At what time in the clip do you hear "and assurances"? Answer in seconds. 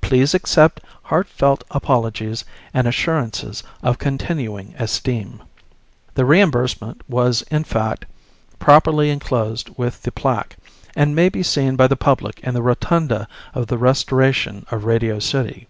2.74-3.62